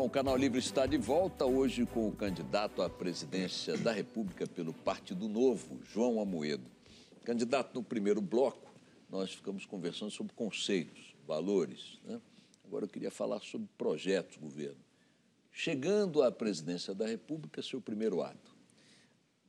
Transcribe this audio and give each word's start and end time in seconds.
Bom, 0.00 0.06
o 0.06 0.10
Canal 0.10 0.34
Livre 0.34 0.58
está 0.58 0.86
de 0.86 0.96
volta 0.96 1.44
hoje 1.44 1.84
com 1.84 2.08
o 2.08 2.12
candidato 2.12 2.80
à 2.80 2.88
presidência 2.88 3.76
da 3.76 3.92
República 3.92 4.46
pelo 4.46 4.72
Partido 4.72 5.28
Novo, 5.28 5.78
João 5.84 6.22
Amoedo. 6.22 6.64
Candidato, 7.22 7.74
no 7.74 7.82
primeiro 7.82 8.22
bloco, 8.22 8.72
nós 9.10 9.34
ficamos 9.34 9.66
conversando 9.66 10.10
sobre 10.10 10.32
conceitos, 10.32 11.14
valores. 11.26 12.00
Né? 12.06 12.18
Agora 12.64 12.86
eu 12.86 12.88
queria 12.88 13.10
falar 13.10 13.40
sobre 13.40 13.68
projetos, 13.76 14.38
governo. 14.38 14.80
Chegando 15.52 16.22
à 16.22 16.32
presidência 16.32 16.94
da 16.94 17.06
República, 17.06 17.62
seu 17.62 17.78
primeiro 17.78 18.22
ato. 18.22 18.56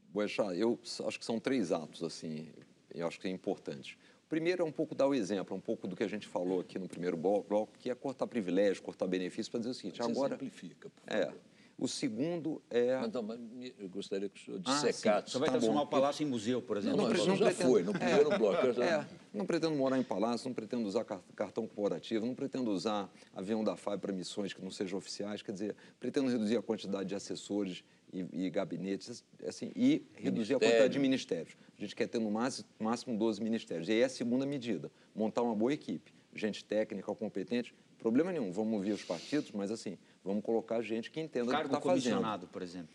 Boechat, 0.10 0.60
eu 0.60 0.78
acho 1.08 1.18
que 1.18 1.24
são 1.24 1.40
três 1.40 1.72
atos, 1.72 2.04
assim, 2.04 2.52
eu 2.94 3.08
acho 3.08 3.22
que 3.22 3.28
é 3.30 3.32
importante. 3.32 3.98
Primeiro 4.32 4.64
é 4.64 4.66
um 4.66 4.72
pouco 4.72 4.96
dar 4.96 5.10
o 5.10 5.14
exemplo, 5.14 5.58
um 5.58 5.60
pouco 5.60 5.86
do 5.90 5.94
que 5.94 6.02
a 6.02 6.08
gente 6.08 6.26
falou 6.26 6.62
aqui 6.62 6.80
no 6.80 6.88
primeiro 6.88 7.18
bloco, 7.18 7.68
que 7.78 7.90
é 7.90 7.94
cortar 7.94 8.26
privilégios, 8.28 8.80
cortar 8.80 9.06
benefícios, 9.06 9.50
para 9.50 9.60
dizer 9.60 9.72
o 9.72 9.74
seguinte, 9.74 9.98
Você 9.98 10.10
agora... 10.10 10.36
simplifica, 10.36 10.90
por 10.90 11.14
É. 11.14 11.34
O 11.82 11.88
segundo 11.88 12.62
é... 12.70 12.96
Mas, 13.00 13.12
não, 13.12 13.24
mas 13.24 13.40
eu 13.80 13.90
gostaria 13.90 14.30
que 14.30 14.40
o 14.40 14.46
senhor 14.46 14.62
Ah, 14.66 14.72
dissecasse. 14.72 15.32
Você 15.32 15.40
vai 15.40 15.48
Tá 15.48 15.54
transformar 15.54 15.80
bom. 15.82 15.86
o 15.88 15.90
palácio 15.90 16.24
em 16.24 16.28
museu, 16.30 16.62
por 16.62 16.78
exemplo. 16.78 16.96
Não, 17.02 17.10
pre- 17.10 17.18
isso 17.18 17.28
não 17.28 17.36
já 17.36 17.46
pretendo- 17.48 17.70
foi, 17.72 17.82
no 17.82 17.92
primeiro 17.92 18.38
bloco. 18.38 18.68
eu 18.68 18.74
já- 18.74 18.86
É, 18.86 19.08
não 19.34 19.48
pretendo 19.48 19.76
morar 19.76 19.98
em 19.98 20.04
palácio, 20.04 20.48
não 20.48 20.54
pretendo 20.54 20.86
usar 20.88 21.04
car- 21.04 21.24
cartão 21.36 21.66
corporativo, 21.66 22.24
não 22.24 22.36
pretendo 22.36 22.70
usar 22.70 23.12
avião 23.34 23.64
da 23.64 23.76
FAB 23.76 24.00
para 24.00 24.14
missões 24.14 24.54
que 24.54 24.62
não 24.62 24.70
sejam 24.70 25.00
oficiais, 25.00 25.42
quer 25.42 25.54
dizer, 25.54 25.76
pretendo 26.00 26.30
reduzir 26.30 26.56
a 26.56 26.62
quantidade 26.62 27.10
de 27.10 27.16
assessores 27.16 27.84
e, 28.14 28.28
e 28.32 28.50
gabinetes, 28.52 29.24
assim, 29.48 29.72
e 29.76 30.06
reduzir 30.14 30.54
a 30.54 30.60
quantidade 30.60 30.94
de 30.94 31.00
ministérios. 31.00 31.56
A 31.76 31.82
gente 31.82 31.96
quer 31.96 32.06
ter 32.08 32.20
no 32.20 32.30
máximo, 32.30 32.68
máximo 32.78 33.18
12 33.18 33.42
ministérios. 33.42 33.90
E 33.90 33.94
aí 33.94 34.02
é 34.02 34.06
a 34.06 34.10
segunda 34.10 34.46
medida, 34.46 34.92
montar 35.16 35.42
uma 35.42 35.56
boa 35.56 35.74
equipe, 35.74 36.14
gente 36.36 36.64
técnica, 36.64 37.12
competente, 37.16 37.74
problema 37.98 38.32
nenhum, 38.32 38.52
vamos 38.52 38.74
ouvir 38.76 38.92
os 38.92 39.04
partidos, 39.04 39.52
mas 39.52 39.72
assim, 39.72 39.98
vamos 40.24 40.44
colocar 40.44 40.82
gente 40.82 41.10
que 41.12 41.20
entenda 41.20 41.46
o 41.46 41.50
que 41.50 41.56
está 41.66 41.82
fazendo 41.82 41.82
comissionado, 42.04 42.48
por 42.48 42.62
exemplo. 42.62 42.90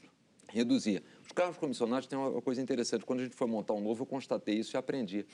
reduzir. 0.48 1.02
Os 1.24 1.32
carros 1.32 1.56
comissionados 1.58 2.06
têm 2.06 2.16
uma 2.18 2.40
coisa 2.40 2.62
interessante. 2.62 3.04
Quando 3.04 3.20
a 3.20 3.24
gente 3.24 3.34
foi 3.34 3.46
montar 3.48 3.74
um 3.74 3.80
novo, 3.80 4.02
eu 4.02 4.06
constatei 4.06 4.54
isso 4.56 4.76
e 4.76 4.78
aprendi. 4.78 5.26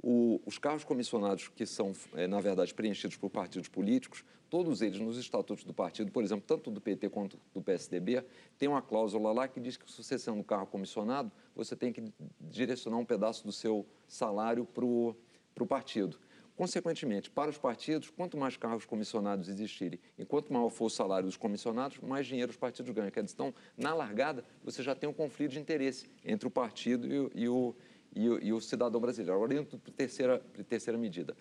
O- 0.00 0.40
os 0.46 0.58
carros 0.58 0.84
comissionados 0.84 1.48
que 1.48 1.64
são, 1.66 1.92
eh, 2.14 2.26
na 2.28 2.38
verdade, 2.40 2.72
preenchidos 2.74 3.16
por 3.16 3.30
partidos 3.30 3.68
políticos, 3.68 4.24
todos 4.48 4.80
eles 4.82 5.00
nos 5.00 5.16
estatutos 5.18 5.64
do 5.64 5.74
partido, 5.74 6.12
por 6.12 6.22
exemplo, 6.22 6.44
tanto 6.46 6.70
do 6.70 6.80
PT 6.80 7.08
quanto 7.08 7.38
do 7.52 7.60
PSDB, 7.62 8.22
tem 8.58 8.68
uma 8.68 8.80
cláusula 8.80 9.32
lá 9.32 9.48
que 9.48 9.58
diz 9.58 9.76
que 9.76 9.90
se 9.90 10.02
você 10.02 10.18
sendo 10.18 10.36
um 10.38 10.42
carro 10.42 10.66
comissionado, 10.66 11.32
você 11.56 11.74
tem 11.74 11.92
que 11.92 12.04
direcionar 12.40 12.98
um 12.98 13.04
pedaço 13.04 13.44
do 13.44 13.50
seu 13.52 13.84
salário 14.06 14.64
para 14.64 14.84
o 14.84 15.66
partido. 15.66 16.18
Consequentemente, 16.58 17.30
para 17.30 17.48
os 17.48 17.56
partidos, 17.56 18.10
quanto 18.10 18.36
mais 18.36 18.56
carros 18.56 18.84
comissionados 18.84 19.48
existirem 19.48 20.00
e 20.18 20.24
quanto 20.24 20.52
maior 20.52 20.70
for 20.70 20.86
o 20.86 20.90
salário 20.90 21.26
dos 21.26 21.36
comissionados, 21.36 22.00
mais 22.00 22.26
dinheiro 22.26 22.50
os 22.50 22.56
partidos 22.56 22.90
ganham. 22.90 23.12
Quer 23.12 23.22
dizer, 23.22 23.36
Então, 23.36 23.54
na 23.76 23.94
largada, 23.94 24.44
você 24.64 24.82
já 24.82 24.92
tem 24.92 25.08
um 25.08 25.12
conflito 25.12 25.52
de 25.52 25.60
interesse 25.60 26.10
entre 26.24 26.48
o 26.48 26.50
partido 26.50 27.06
e 27.06 27.16
o, 27.16 27.30
e 27.32 27.48
o, 27.48 27.76
e 28.12 28.28
o, 28.28 28.44
e 28.46 28.52
o 28.52 28.60
cidadão 28.60 29.00
brasileiro. 29.00 29.34
Agora, 29.34 29.64
para 29.64 29.76
a 29.76 29.92
terceira, 29.92 30.40
terceira 30.68 30.98
medida, 30.98 31.36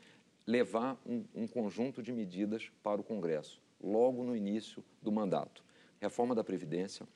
levar 0.45 1.01
um, 1.03 1.25
um 1.33 1.47
conjunto 1.47 2.03
de 2.03 2.13
medidas 2.13 2.71
para 2.83 3.01
o 3.01 3.03
Congresso, 3.03 3.59
logo 3.81 4.23
no 4.23 4.35
início 4.35 4.85
do 5.01 5.11
mandato. 5.11 5.63
Reforma 5.99 6.35
da 6.35 6.43
Previdência, 6.43 7.07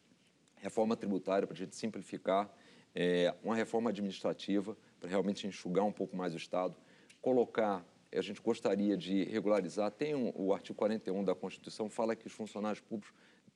reforma 0.55 0.97
tributária 0.97 1.45
para 1.45 1.53
a 1.53 1.59
gente 1.59 1.75
simplificar, 1.75 2.52
é, 2.95 3.31
uma 3.43 3.55
reforma 3.55 3.91
administrativa 3.91 4.75
para 4.99 5.08
realmente 5.08 5.45
enxugar 5.45 5.86
um 5.86 5.91
pouco 5.91 6.17
mais 6.17 6.33
o 6.33 6.38
Estado, 6.38 6.75
colocar, 7.21 7.86
a 8.12 8.22
gente 8.22 8.42
gostaria 8.42 8.98
de 8.98 9.23
regularizar, 9.23 9.92
tem 9.92 10.14
um, 10.16 10.31
o 10.36 10.54
artigo 10.54 10.78
41 10.78 11.23
da 11.23 11.34
Constituição, 11.34 11.90
fala 11.90 12.16
que 12.16 12.28
os 12.28 12.34
funcionários 12.34 12.81
públicos 12.81 13.14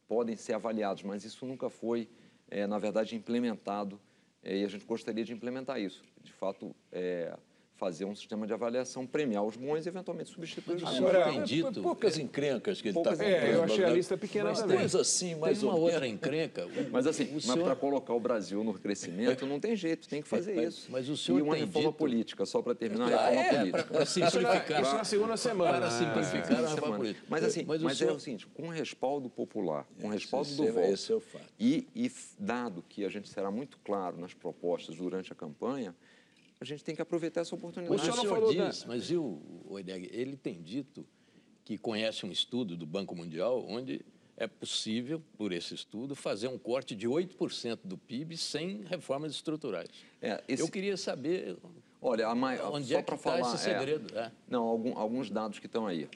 podem 0.07 0.35
ser 0.35 0.53
avaliados, 0.53 1.03
mas 1.03 1.23
isso 1.23 1.45
nunca 1.45 1.69
foi, 1.69 2.07
é, 2.49 2.65
na 2.65 2.77
verdade, 2.77 3.15
implementado 3.15 3.99
é, 4.41 4.57
e 4.57 4.63
a 4.63 4.67
gente 4.67 4.85
gostaria 4.85 5.23
de 5.23 5.33
implementar 5.33 5.79
isso, 5.79 6.03
de 6.21 6.31
fato, 6.31 6.75
é, 6.91 7.35
fazer 7.75 8.05
um 8.05 8.15
sistema 8.15 8.47
de 8.47 8.53
avaliação, 8.53 9.05
premiar 9.05 9.43
os 9.43 9.57
bons 9.57 9.85
e 9.85 9.89
eventualmente 9.89 10.29
substituir 10.29 10.75
os 10.77 10.83
Mas 10.83 10.95
senhor 10.95 11.09
Agora, 11.13 11.31
tem 11.31 11.43
dito... 11.43 11.81
Poucas 11.81 12.17
encrencas 12.17 12.81
que 12.81 12.87
ele 12.87 12.97
está 12.97 13.09
Poucas 13.11 13.19
É, 13.27 13.53
eu 13.53 13.63
achei 13.63 13.83
a 13.83 13.89
lista 13.89 14.17
pequena 14.17 14.49
Mas 14.49 14.59
também. 14.61 14.77
coisa 14.77 15.01
assim, 15.01 15.35
mais 15.35 15.59
Tem 15.59 15.67
uma 15.67 15.77
outra 15.77 16.07
encrenca. 16.07 16.67
Mas 16.89 17.05
assim, 17.05 17.29
mas 17.33 17.43
senhor- 17.43 17.65
para 17.65 17.75
colocar 17.75 18.13
o 18.13 18.19
Brasil 18.19 18.63
no 18.63 18.73
crescimento, 18.73 19.45
não 19.45 19.59
tem 19.59 19.75
jeito, 19.75 20.07
tem 20.07 20.21
que 20.21 20.27
fazer 20.27 20.55
Mas- 20.55 20.73
isso. 20.73 20.87
mas 20.89 21.09
o 21.09 21.17
senhor 21.17 21.39
e 21.39 21.41
uma 21.41 21.53
tem 21.55 21.65
reforma 21.65 21.89
dito- 21.89 21.97
política, 21.97 22.45
só 22.45 22.61
para 22.61 22.73
terminar, 22.73 23.11
Ah, 23.11 23.17
a 23.27 23.29
reforma 23.29 23.41
é, 23.41 23.59
política. 23.59 23.83
para 23.93 24.05
simplificar. 24.05 24.81
Isso 24.81 24.95
na 24.95 25.03
segunda 25.03 25.37
semana. 25.37 25.71
Para 25.77 25.87
Ah, 25.87 25.91
simplificar 25.91 26.51
a 26.51 26.55
Semana. 26.55 26.69
reforma 26.75 26.97
política. 26.97 27.25
Mas 27.29 27.43
assim, 27.43 27.65
mas, 27.67 27.83
o 27.83 27.89
é 27.89 27.93
senhor- 27.93 28.15
o 28.15 28.19
seguinte, 28.21 28.47
com 28.47 28.69
respaldo 28.69 29.29
popular, 29.29 29.85
com 30.01 30.07
respaldo 30.07 30.47
esse 30.47 30.55
do 30.57 30.67
é- 30.67 30.71
voto, 30.71 30.87
esse 30.93 31.11
é 31.11 31.15
o 31.15 31.19
fato. 31.19 31.45
E, 31.59 31.87
e 31.93 32.09
dado 32.39 32.81
que 32.87 33.03
a 33.03 33.09
gente 33.09 33.27
será 33.27 33.51
muito 33.51 33.77
claro 33.83 34.17
nas 34.17 34.33
propostas 34.33 34.95
durante 34.95 35.33
a 35.33 35.35
campanha, 35.35 35.93
a 36.59 36.65
gente 36.65 36.83
tem 36.83 36.95
que 36.95 37.01
aproveitar 37.01 37.41
essa 37.41 37.55
oportunidade. 37.55 37.91
Mas 37.97 38.01
senhor 38.01 38.13
o 38.13 38.15
não 38.17 38.23
senhor 38.23 38.35
falou 38.35 38.55
da- 38.55 38.69
diz, 38.69 38.85
mas 38.85 39.09
e 39.11 39.15
o 39.17 39.41
Oideg, 39.69 40.09
ele 40.11 40.37
tem 40.37 40.61
dito 40.61 41.05
que 41.63 41.77
conhece 41.77 42.25
um 42.25 42.31
estudo 42.31 42.77
do 42.77 42.85
Banco 42.85 43.15
Mundial 43.15 43.65
onde 43.67 44.01
é 44.37 44.47
possível, 44.47 45.21
por 45.37 45.51
esse 45.53 45.73
estudo, 45.73 46.15
fazer 46.15 46.47
um 46.47 46.57
corte 46.57 46.93
de 46.95 47.07
8% 47.07 47.79
do 47.85 47.97
PIB 47.97 48.37
sem 48.37 48.81
reformas 48.83 49.31
estruturais. 49.31 49.89
É, 50.21 50.43
esse- 50.47 50.61
Eu 50.61 50.67
queria 50.69 50.97
saber 50.97 51.57
Olha, 52.01 52.27
a 52.27 52.35
mai... 52.35 52.59
onde 52.61 52.87
só 52.89 52.95
é 52.99 53.01
que 53.01 53.05
para 53.05 53.15
está 53.15 53.31
falar, 53.31 53.55
esse 53.55 53.69
é. 53.69 53.79
segredo. 53.79 54.17
é. 54.17 54.31
Não, 54.47 54.63
algum- 54.63 54.97
alguns 54.97 55.29
dados 55.29 55.57
que 55.59 55.65
estão 55.67 55.87
aí. 55.87 56.07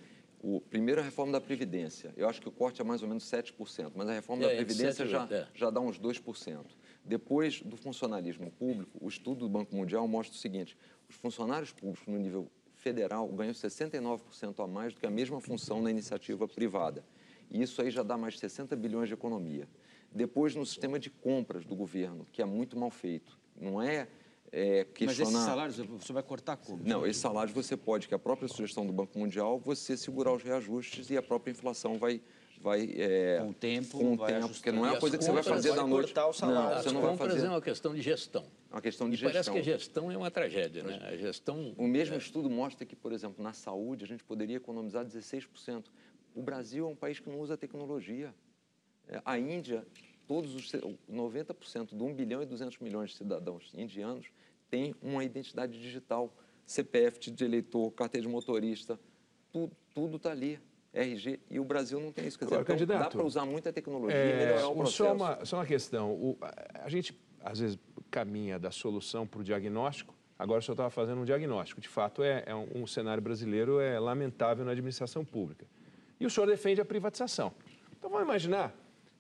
O 0.42 0.62
primeiro 0.62 1.00
é 1.00 1.04
a 1.04 1.06
reforma 1.06 1.34
da 1.34 1.42
Previdência. 1.42 2.14
Eu 2.16 2.30
acho 2.30 2.42
que 2.42 2.48
o 2.48 2.52
corte 2.52 2.80
é 2.82 2.84
mais 2.84 3.02
ou 3.02 3.08
menos 3.10 3.24
7%, 3.26 3.92
mas 3.96 4.08
a 4.08 4.14
reforma 4.14 4.44
É, 4.44 4.48
da 4.48 4.54
entre 4.54 4.66
Previdência 4.66 5.06
7 5.06 5.08
e 5.08 5.12
já, 5.12 5.22
8, 5.24 5.34
é. 5.34 5.48
já 5.56 5.70
dá 5.70 5.80
uns 5.82 5.98
2%. 5.98 6.66
Depois 7.10 7.60
do 7.64 7.76
funcionalismo 7.76 8.52
público, 8.52 9.00
o 9.02 9.08
estudo 9.08 9.40
do 9.40 9.50
Banco 9.50 9.76
Mundial 9.76 10.08
mostra 10.08 10.36
o 10.36 10.40
seguinte: 10.40 10.78
os 11.10 11.16
funcionários 11.16 11.72
públicos 11.72 12.06
no 12.06 12.20
nível 12.20 12.48
federal 12.76 13.28
ganham 13.30 13.52
69% 13.52 14.64
a 14.64 14.68
mais 14.68 14.94
do 14.94 15.00
que 15.00 15.08
a 15.08 15.10
mesma 15.10 15.42
função 15.42 15.82
na 15.82 15.90
iniciativa 15.90 16.48
privada. 16.48 17.04
E 17.50 17.64
isso 17.64 17.82
aí 17.82 17.90
já 17.90 18.04
dá 18.04 18.16
mais 18.16 18.36
de 18.36 18.42
60 18.42 18.76
bilhões 18.76 19.08
de 19.08 19.16
economia. 19.16 19.68
Depois, 20.12 20.54
no 20.54 20.64
sistema 20.64 21.00
de 21.00 21.10
compras 21.10 21.66
do 21.66 21.76
governo, 21.76 22.28
que 22.32 22.44
é 22.44 22.46
muito 22.46 22.78
mal 22.78 22.92
feito. 22.92 23.40
Não 23.60 23.82
é, 23.82 24.08
é 24.52 24.86
Mas 24.86 24.94
questionar... 24.94 25.32
esses 25.32 25.46
salários 25.46 25.78
você 25.78 26.14
vai 26.14 26.22
cortar 26.22 26.58
como? 26.58 26.84
Não, 26.84 27.08
esse 27.08 27.20
salário 27.20 27.52
você 27.52 27.76
pode, 27.76 28.08
que 28.08 28.14
a 28.14 28.20
própria 28.20 28.48
sugestão 28.48 28.86
do 28.86 28.94
Banco 28.94 29.18
Mundial, 29.18 29.58
você 29.58 29.98
segurar 29.98 30.32
os 30.32 30.44
reajustes 30.44 31.10
e 31.10 31.18
a 31.18 31.24
própria 31.24 31.50
inflação 31.50 31.98
vai... 31.98 32.22
vai 32.62 32.90
é, 32.98 33.40
Com 33.40 33.50
o 33.50 33.54
tempo, 33.54 33.98
com 33.98 34.14
o 34.14 34.18
vai 34.18 34.34
tempo, 34.34 34.50
porque 34.50 34.72
não 34.72 34.86
é 34.86 34.92
uma 34.92 35.00
coisa 35.00 35.18
que 35.18 35.24
você 35.24 35.32
vai 35.32 35.44
fazer 35.44 35.74
da 35.76 35.88
noite. 35.88 36.08
cortar 36.14 36.28
o 36.28 36.34
salário. 36.34 36.76
Não, 36.76 36.84
você 36.84 36.92
não 36.92 37.02
vai 37.02 37.10
compras 37.12 37.34
fazer. 37.34 37.46
é 37.46 37.50
uma 37.50 37.62
questão 37.62 37.96
de 37.96 38.02
gestão. 38.02 38.46
É 38.70 38.76
uma 38.76 38.82
questão 38.82 39.10
de 39.10 39.16
E 39.16 39.20
parece 39.20 39.38
gestão. 39.38 39.54
que 39.54 39.60
a 39.60 39.64
gestão 39.64 40.12
é 40.12 40.18
uma 40.18 40.30
tragédia, 40.30 40.84
né? 40.84 41.00
A 41.08 41.16
gestão... 41.16 41.74
O 41.78 41.88
mesmo 41.88 42.16
estudo 42.18 42.50
mostra 42.50 42.86
que, 42.86 42.96
por 42.96 43.12
exemplo, 43.14 43.42
na 43.44 43.54
saúde 43.54 44.04
a 44.04 44.08
gente 44.08 44.24
poderia 44.24 44.58
economizar 44.58 45.06
16%. 45.06 45.86
O 46.36 46.42
Brasil 46.42 46.86
é 46.86 46.90
um 46.90 46.96
país 46.96 47.20
que 47.20 47.30
não 47.30 47.40
usa 47.40 47.58
tecnologia. 47.58 48.34
É, 49.08 49.22
A 49.26 49.40
Índia, 49.40 49.86
todos 50.28 50.54
os 50.54 50.70
ce- 50.70 50.82
90% 51.10 51.96
de 51.96 52.04
1 52.04 52.14
bilhão 52.14 52.44
e 52.44 52.46
200 52.46 52.78
milhões 52.80 53.12
de 53.12 53.18
cidadãos 53.18 53.72
indianos 53.74 54.28
têm 54.70 54.94
uma 55.02 55.24
identidade 55.24 55.82
digital, 55.82 56.32
CPF 56.66 57.32
de 57.32 57.44
eleitor, 57.44 57.90
carteira 57.92 58.28
de 58.28 58.32
motorista, 58.32 59.00
tu- 59.52 59.72
tudo 59.96 60.18
está 60.18 60.30
ali. 60.32 60.60
RG, 60.94 61.40
e 61.50 61.60
o 61.60 61.64
Brasil 61.64 62.00
não 62.00 62.12
tem 62.12 62.26
isso. 62.28 62.38
Quer 62.38 62.46
dizer, 62.46 62.58
Agora, 62.60 62.84
então, 62.84 63.00
dá 63.00 63.10
para 63.10 63.24
usar 63.24 63.46
muita 63.46 63.72
tecnologia 63.72 64.18
e 64.18 64.32
É, 64.32 64.38
melhorar 64.38 64.68
o 64.70 64.76
processo. 64.76 64.98
só, 64.98 65.14
uma, 65.14 65.46
só 65.46 65.58
uma 65.58 65.66
questão. 65.66 66.12
O- 66.14 66.38
a, 66.42 66.86
a 66.86 66.90
gente, 66.90 67.18
às 67.44 67.60
vezes, 67.60 67.78
caminha 68.10 68.58
da 68.58 68.72
solução 68.72 69.28
para 69.28 69.40
o 69.40 69.44
diagnóstico. 69.44 70.16
Agora, 70.38 70.60
o 70.60 70.62
senhor 70.64 70.74
estava 70.74 70.90
fazendo 70.90 71.22
um 71.22 71.26
diagnóstico. 71.26 71.80
De 71.82 71.88
fato, 71.90 72.24
é, 72.24 72.44
é 72.46 72.56
um, 72.56 72.68
um 72.84 72.88
cenário 72.88 73.22
brasileiro 73.22 73.80
é 73.80 74.00
lamentável 74.00 74.64
na 74.66 74.72
administração 74.72 75.24
pública. 75.26 75.66
E 76.20 76.26
o 76.26 76.30
senhor 76.30 76.48
defende 76.48 76.80
a 76.82 76.86
privatização. 76.86 77.52
Então, 77.98 78.10
vamos 78.10 78.26
imaginar 78.26 78.74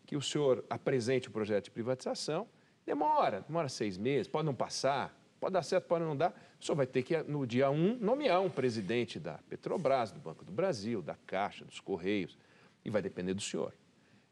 que 0.06 0.16
o 0.16 0.22
senhor 0.22 0.64
apresente 0.70 1.28
o 1.28 1.32
projeto 1.32 1.66
de 1.66 1.72
privatização. 1.72 2.48
Demora, 2.86 3.42
demora 3.42 3.70
seis 3.70 3.98
meses, 3.98 4.28
pode 4.28 4.46
não 4.46 4.56
passar, 4.56 5.16
pode 5.40 5.54
dar 5.54 5.64
certo, 5.64 5.86
pode 5.86 6.04
não 6.04 6.16
dar. 6.16 6.32
O 6.60 6.64
senhor 6.64 6.76
vai 6.76 6.88
ter 6.88 7.04
que, 7.04 7.18
no 7.24 7.46
dia 7.48 7.70
1, 7.70 7.98
nomear 8.00 8.42
um 8.42 8.50
presidente 8.50 9.20
da 9.20 9.40
Petrobras, 9.50 10.12
do 10.12 10.20
Banco 10.20 10.44
do 10.44 10.52
Brasil, 10.52 11.02
da 11.02 11.16
Caixa, 11.26 11.66
dos 11.66 11.80
Correios, 11.80 12.38
e 12.84 12.90
vai 12.90 13.02
depender 13.02 13.34
do 13.34 13.42
senhor. 13.42 13.74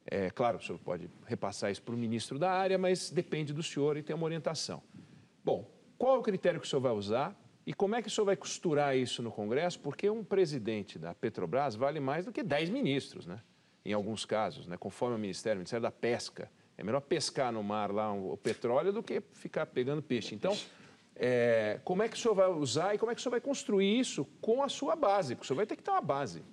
É 0.05 0.29
claro, 0.29 0.57
o 0.57 0.61
senhor 0.61 0.79
pode 0.79 1.09
repassar 1.25 1.69
isso 1.69 1.81
para 1.81 1.93
o 1.93 1.97
ministro 1.97 2.39
da 2.39 2.51
área, 2.51 2.77
mas 2.77 3.09
depende 3.09 3.53
do 3.53 3.61
senhor 3.61 3.97
e 3.97 4.03
tem 4.03 4.15
uma 4.15 4.25
orientação. 4.25 4.81
Bom, 5.43 5.69
qual 5.97 6.15
é 6.15 6.19
o 6.19 6.21
critério 6.21 6.59
que 6.59 6.65
o 6.65 6.69
senhor 6.69 6.81
vai 6.81 6.93
usar 6.93 7.35
e 7.65 7.73
como 7.73 7.95
é 7.95 8.01
que 8.01 8.07
o 8.07 8.11
senhor 8.11 8.23
vai 8.23 8.37
costurar 8.37 8.95
isso 8.95 9.21
no 9.21 9.29
Congresso? 9.29 9.77
Porque 9.81 10.09
um 10.09 10.23
presidente 10.23 10.97
da 10.97 11.13
Petrobras 11.13 11.75
vale 11.75 11.99
mais 11.99 12.25
do 12.25 12.31
que 12.31 12.41
10 12.41 12.69
ministros, 12.69 13.25
né? 13.25 13.41
Em 13.83 13.91
alguns 13.91 14.23
casos, 14.23 14.67
né? 14.67 14.77
conforme 14.77 15.15
o 15.15 15.19
Ministério, 15.19 15.57
o 15.57 15.59
Ministério 15.59 15.83
da 15.83 15.91
Pesca. 15.91 16.49
É 16.77 16.83
melhor 16.83 17.01
pescar 17.01 17.51
no 17.51 17.61
mar 17.61 17.91
lá 17.91 18.13
o 18.13 18.37
petróleo 18.37 18.93
do 18.93 19.03
que 19.03 19.21
ficar 19.33 19.65
pegando 19.65 20.01
peixe. 20.01 20.35
Então, 20.35 20.55
é, 21.19 21.79
como 21.83 22.03
é 22.03 22.07
que 22.07 22.15
o 22.15 22.19
senhor 22.19 22.35
vai 22.35 22.47
usar 22.47 22.93
e 22.93 22.97
como 22.97 23.11
é 23.11 23.15
que 23.15 23.19
o 23.19 23.23
senhor 23.23 23.31
vai 23.31 23.41
construir 23.41 23.99
isso 23.99 24.25
com 24.39 24.61
a 24.61 24.69
sua 24.69 24.95
base? 24.95 25.35
Porque 25.35 25.45
o 25.45 25.47
senhor 25.47 25.57
vai 25.57 25.65
ter 25.65 25.75
que 25.75 25.83
ter 25.83 25.91
uma 25.91 26.01
base. 26.01 26.43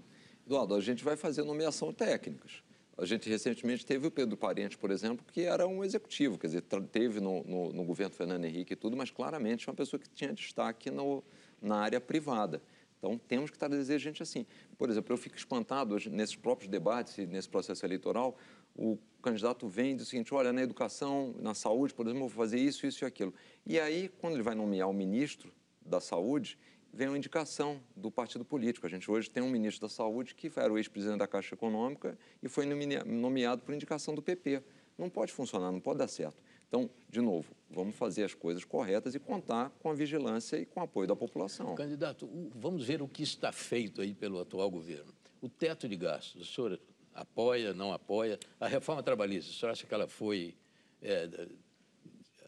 Eduardo, 0.47 0.75
a 0.75 0.81
gente 0.81 1.05
vai 1.05 1.17
fazer 1.17 1.43
nomeação 1.43 1.93
técnicas. 1.93 2.63
A 2.97 3.05
gente 3.05 3.29
recentemente 3.29 3.85
teve 3.85 4.07
o 4.07 4.11
Pedro 4.11 4.37
Parente, 4.37 4.79
por 4.79 4.91
exemplo, 4.91 5.25
que 5.33 5.43
era 5.43 5.67
um 5.67 5.83
executivo, 5.83 6.39
quer 6.39 6.47
dizer, 6.47 6.63
teve 6.93 7.21
no, 7.21 7.43
no, 7.45 7.73
no 7.73 7.85
governo 7.85 8.15
Fernando 8.15 8.45
Henrique 8.45 8.75
e 8.75 8.77
tudo, 8.77 8.97
mas 8.97 9.11
claramente 9.11 9.69
uma 9.69 9.75
pessoa 9.75 9.99
que 9.99 10.09
tinha 10.09 10.33
destaque 10.33 10.91
no, 10.91 11.23
na 11.61 11.77
área 11.77 12.01
privada. 12.01 12.63
Então, 12.99 13.19
temos 13.19 13.51
que 13.51 13.59
trazer 13.59 13.99
gente 13.99 14.23
assim. 14.23 14.47
Por 14.79 14.89
exemplo, 14.89 15.13
eu 15.13 15.19
fico 15.19 15.37
espantado 15.37 15.95
hoje, 15.95 16.09
nesses 16.09 16.37
próprios 16.37 16.71
debates 16.71 17.19
e 17.19 17.27
nesse 17.27 17.49
processo 17.49 17.85
eleitoral, 17.85 18.39
o 18.77 18.97
candidato 19.25 19.67
vem 19.67 19.93
e 19.93 19.95
diz 19.95 20.07
o 20.07 20.11
seguinte, 20.11 20.33
olha, 20.35 20.53
na 20.53 20.63
educação, 20.63 21.35
na 21.41 21.55
saúde, 21.55 21.95
por 21.95 22.07
exemplo, 22.07 22.29
vou 22.29 22.29
fazer 22.29 22.59
isso, 22.59 22.87
isso 22.87 23.05
e 23.05 23.07
aquilo. 23.07 23.35
E 23.67 23.81
aí, 23.81 24.09
quando 24.21 24.35
ele 24.35 24.43
vai 24.43 24.55
nomear 24.55 24.89
o 24.89 24.93
ministro 24.93 25.53
da 25.85 26.01
saúde, 26.01 26.59
vem 26.93 27.09
uma 27.09 27.19
indicação 27.19 27.81
do 27.97 28.11
partido 28.11 28.45
político. 28.45 28.87
A 28.87 28.89
gente 28.89 29.11
hoje 29.11 29.29
tem 29.29 29.43
um 29.43 29.51
ministro 29.51 29.81
da 29.81 29.89
Saúde 29.89 30.35
que 30.35 30.51
era 30.57 30.73
o 30.73 30.79
ex-presidente 30.79 31.19
da 31.19 31.27
Caixa 31.27 31.55
Econômica 31.55 32.17
e 32.43 32.49
foi 32.49 32.67
nomeado 32.67 33.63
por 33.63 33.75
indicação 33.75 34.15
do 34.15 34.23
PP. 34.23 34.63
Não 34.97 35.11
pode 35.11 35.33
funcionar, 35.33 35.73
não 35.73 35.81
pode 35.81 35.99
dar 35.99 36.07
certo. 36.07 36.41
Então, 36.69 36.89
de 37.09 37.21
novo, 37.21 37.53
vamos 37.69 37.97
fazer 37.97 38.25
as 38.25 38.35
coisas 38.35 38.65
corretas 38.65 39.15
e 39.15 39.19
contar 39.19 39.71
com 39.81 39.91
a 39.91 39.95
vigilância 39.95 40.57
e 40.57 40.65
com 40.65 40.81
o 40.81 40.83
apoio 40.85 41.09
da 41.09 41.17
população. 41.17 41.75
Candidato, 41.75 42.29
vamos 42.55 42.85
ver 42.85 43.03
o 43.03 43.09
que 43.09 43.23
está 43.23 43.51
feito 43.51 44.01
aí 44.01 44.15
pelo 44.15 44.41
atual 44.41 44.71
governo. 44.71 45.13
O 45.41 45.49
teto 45.49 45.89
de 45.89 45.97
gastos, 45.97 46.43
o 46.43 46.53
senhor 46.53 46.81
apoia, 47.15 47.73
não 47.73 47.93
apoia? 47.93 48.39
A 48.61 48.67
reforma 48.69 49.03
trabalhista, 49.03 49.51
o 49.51 49.55
senhor 49.55 49.73
acha 49.73 49.87
que 49.87 49.95
ela 49.95 50.07
foi. 50.09 50.55
é, 51.03 51.29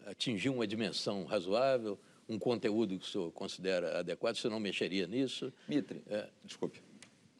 atingiu 0.06 0.52
uma 0.54 0.66
dimensão 0.66 1.24
razoável, 1.24 1.98
um 2.28 2.38
conteúdo 2.38 2.98
que 2.98 3.04
o 3.04 3.08
senhor 3.08 3.30
considera 3.32 3.98
adequado? 3.98 4.34
O 4.34 4.38
senhor 4.38 4.52
não 4.52 4.60
mexeria 4.60 5.06
nisso? 5.06 5.52
Mitre, 5.68 6.02
É. 6.08 6.28
desculpe. 6.44 6.80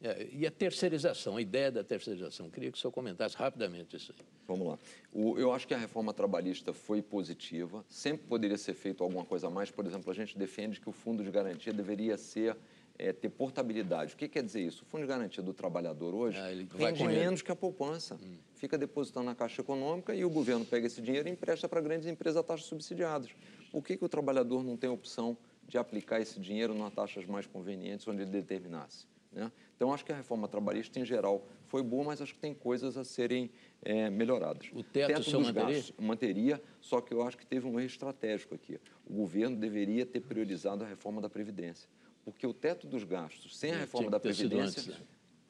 É, 0.02 0.28
e 0.30 0.46
a 0.46 0.50
terceirização, 0.50 1.36
a 1.36 1.40
ideia 1.42 1.70
da 1.72 1.82
terceirização? 1.82 2.50
Queria 2.50 2.70
que 2.70 2.76
o 2.76 2.80
senhor 2.80 2.92
comentasse 2.92 3.34
rapidamente 3.36 3.96
isso 3.96 4.12
aí. 4.16 4.24
Vamos 4.46 4.66
lá. 4.68 4.78
O- 5.12 5.38
eu 5.38 5.52
acho 5.52 5.66
que 5.66 5.72
a 5.74 5.78
reforma 5.78 6.12
trabalhista 6.12 6.72
foi 6.72 7.00
positiva. 7.00 7.84
Sempre 7.88 8.26
poderia 8.26 8.58
ser 8.58 8.74
feito 8.74 9.02
alguma 9.02 9.24
coisa 9.24 9.46
a 9.46 9.50
mais. 9.50 9.70
Por 9.70 9.86
exemplo, 9.86 10.10
a 10.10 10.14
gente 10.14 10.36
defende 10.36 10.78
que 10.80 10.88
o 10.88 10.92
fundo 10.92 11.24
de 11.24 11.30
garantia 11.30 11.72
deveria 11.72 12.16
ser 12.18 12.56
é, 12.98 13.12
ter 13.12 13.28
portabilidade. 13.28 14.14
O 14.14 14.16
que 14.16 14.28
quer 14.28 14.42
dizer 14.42 14.62
isso? 14.62 14.82
O 14.82 14.86
fundo 14.86 15.02
de 15.02 15.06
garantia 15.06 15.42
do 15.42 15.52
trabalhador 15.52 16.14
hoje 16.14 16.38
Ah, 16.38 16.48
rende 16.78 17.04
menos 17.04 17.42
que 17.42 17.50
a 17.50 17.56
poupança. 17.56 18.18
Fica 18.54 18.78
depositando 18.78 19.26
na 19.26 19.34
Caixa 19.34 19.60
Econômica 19.60 20.14
e 20.14 20.24
o 20.24 20.30
governo 20.30 20.64
pega 20.64 20.86
esse 20.86 21.00
dinheiro 21.00 21.28
e 21.28 21.32
empresta 21.32 21.68
para 21.68 21.80
grandes 21.80 22.08
empresas 22.08 22.38
a 22.38 22.42
taxas 22.42 22.66
subsidiadas. 22.66 23.30
Por 23.70 23.82
que, 23.82 23.96
que 23.96 24.04
o 24.04 24.08
trabalhador 24.08 24.62
não 24.62 24.76
tem 24.76 24.88
opção 24.88 25.36
de 25.68 25.76
aplicar 25.76 26.20
esse 26.20 26.40
dinheiro 26.40 26.74
nas 26.74 26.92
taxas 26.92 27.26
mais 27.26 27.46
convenientes 27.46 28.06
onde 28.08 28.22
ele 28.22 28.30
determinasse? 28.30 29.06
né? 29.36 29.52
Então, 29.76 29.92
acho 29.92 30.04
que 30.04 30.10
a 30.10 30.16
reforma 30.16 30.48
trabalhista, 30.48 30.98
em 30.98 31.04
geral, 31.04 31.46
foi 31.66 31.82
boa, 31.82 32.04
mas 32.04 32.22
acho 32.22 32.32
que 32.32 32.40
tem 32.40 32.54
coisas 32.54 32.96
a 32.96 33.04
serem 33.04 33.50
é, 33.82 34.08
melhoradas. 34.08 34.70
O 34.72 34.82
teto 34.82 35.20
o 35.20 35.22
senhor 35.22 35.38
dos 35.42 35.48
manteria? 35.48 35.76
gastos, 35.76 35.94
manteria, 35.98 36.62
só 36.80 37.00
que 37.00 37.12
eu 37.12 37.22
acho 37.22 37.36
que 37.36 37.46
teve 37.46 37.66
um 37.66 37.78
erro 37.78 37.86
estratégico 37.86 38.54
aqui. 38.54 38.80
O 39.06 39.12
governo 39.12 39.56
deveria 39.56 40.06
ter 40.06 40.20
priorizado 40.20 40.82
a 40.82 40.86
reforma 40.86 41.20
da 41.20 41.28
Previdência. 41.28 41.88
Porque 42.26 42.44
o 42.44 42.52
teto 42.52 42.88
dos 42.88 43.04
gastos, 43.04 43.56
sem 43.56 43.70
a 43.70 43.76
É, 43.76 43.78
reforma 43.78 44.10
da 44.10 44.18
Previdência, 44.18 44.80
antes, 44.82 44.86
né? 44.88 44.96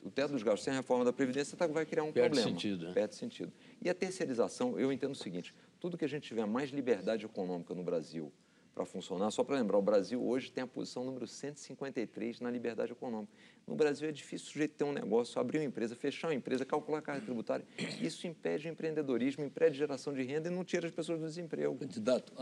o 0.03 0.11
teto 0.11 0.33
dos 0.33 0.43
gastos 0.43 0.63
sem 0.63 0.75
a 0.75 0.77
reforma 0.77 1.07
da 1.07 1.13
Previdência 1.13 1.57
tá- 1.57 1.67
vai 1.67 1.87
criar 1.87 2.05
um 2.05 2.13
Perde 2.13 2.35
problema. 2.35 2.51
sentido, 2.51 2.85
né? 2.89 2.93
Perde 2.93 3.15
sentido. 3.15 3.51
E 3.83 3.89
a 3.89 3.95
terceirização, 3.95 4.79
eu 4.79 4.93
entendo 4.93 5.13
o 5.13 5.17
seguinte, 5.17 5.55
tudo 5.81 5.97
que 5.97 6.05
a 6.05 6.09
gente 6.09 6.25
tiver 6.29 6.45
mais 6.45 6.69
liberdade 6.69 7.25
econômica 7.25 7.75
no 7.75 7.83
Brasil 7.83 8.31
para 8.75 8.85
funcionar, 8.85 9.31
só 9.31 9.43
para 9.43 9.57
lembrar, 9.57 9.79
o 9.79 9.83
Brasil 9.83 10.23
hoje 10.23 10.53
tem 10.53 10.63
a 10.65 10.67
posição 10.67 11.03
número 11.03 11.27
153 11.27 12.41
na 12.41 12.51
liberdade 12.51 12.93
econômica. 12.93 13.33
No 13.67 13.75
Brasil 13.75 14.07
é 14.07 14.13
difícil 14.13 14.47
o 14.49 14.51
sujeito 14.51 14.75
ter 14.75 14.85
um 14.85 14.93
negócio, 14.93 15.41
abrir 15.41 15.61
uma 15.61 15.65
empresa, 15.65 15.97
fechar 15.97 16.29
uma 16.29 16.35
empresa, 16.35 16.63
calcular 16.67 16.99
a 16.99 17.03
carga 17.03 17.23
tributária. 17.25 17.65
Isso 18.03 18.27
impede 18.27 18.69
o 18.69 18.71
empreendedorismo, 18.71 19.43
impede 19.43 19.79
geração 19.79 20.13
de 20.13 20.23
renda 20.25 20.49
e 20.49 20.53
não 20.53 20.63
tira 20.63 20.87
as 20.87 20.93
pessoas 20.93 21.19
do 21.21 21.25
desemprego. 21.27 21.75
Candidato, 21.79 22.35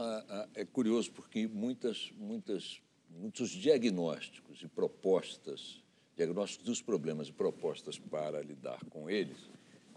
é 0.56 0.64
curioso 0.64 1.12
porque 1.12 1.46
muitas, 1.46 2.12
muitas, 2.16 2.80
muitos 3.14 3.50
diagnósticos 3.50 4.62
e 4.62 4.68
propostas, 4.68 5.82
diagnósticos 6.16 6.66
dos 6.66 6.82
problemas 6.82 7.28
e 7.28 7.32
propostas 7.32 7.98
para 7.98 8.42
lidar 8.42 8.84
com 8.90 9.08
eles, 9.08 9.38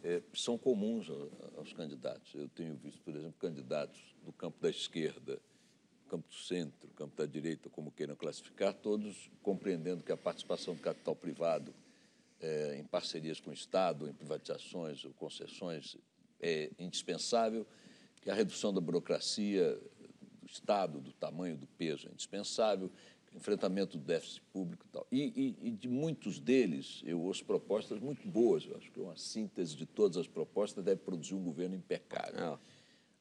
eh, 0.03 0.21
são 0.33 0.57
comuns 0.57 1.07
aos 1.57 1.73
candidatos. 1.73 2.33
Eu 2.33 2.47
tenho 2.49 2.75
visto, 2.75 3.01
por 3.01 3.15
exemplo, 3.15 3.35
candidatos 3.39 3.99
do 4.23 4.31
campo 4.31 4.61
da 4.61 4.69
esquerda, 4.69 5.39
campo 6.07 6.27
do 6.27 6.35
centro, 6.35 6.87
campo 6.95 7.15
da 7.15 7.25
direita, 7.25 7.69
como 7.69 7.91
queiram 7.91 8.15
classificar, 8.15 8.73
todos 8.73 9.29
compreendendo 9.41 10.03
que 10.03 10.11
a 10.11 10.17
participação 10.17 10.73
do 10.73 10.81
capital 10.81 11.15
privado 11.15 11.73
eh, 12.39 12.77
em 12.79 12.83
parcerias 12.83 13.39
com 13.39 13.49
o 13.49 13.53
Estado, 13.53 14.07
em 14.07 14.13
privatizações 14.13 15.03
ou 15.03 15.11
concessões, 15.13 15.97
é 16.39 16.69
indispensável, 16.79 17.65
que 18.21 18.29
a 18.29 18.33
redução 18.33 18.73
da 18.73 18.79
burocracia 18.79 19.79
Estado, 20.47 20.99
do 20.99 21.11
tamanho, 21.13 21.57
do 21.57 21.67
peso, 21.67 22.07
é 22.07 22.11
indispensável, 22.11 22.91
enfrentamento 23.35 23.97
do 23.97 24.03
déficit 24.03 24.41
público 24.51 24.85
e 24.85 24.89
tal. 24.89 25.07
E, 25.11 25.55
e, 25.61 25.67
e 25.67 25.71
de 25.71 25.87
muitos 25.87 26.39
deles, 26.39 27.01
eu 27.05 27.21
ouço 27.21 27.45
propostas 27.45 27.99
muito 27.99 28.27
boas, 28.27 28.65
eu 28.65 28.75
acho 28.75 28.91
que 28.91 28.99
uma 28.99 29.15
síntese 29.15 29.75
de 29.75 29.85
todas 29.85 30.17
as 30.17 30.27
propostas 30.27 30.83
deve 30.83 31.01
produzir 31.01 31.35
um 31.35 31.43
governo 31.43 31.75
impecável. 31.75 32.53
É. 32.53 32.57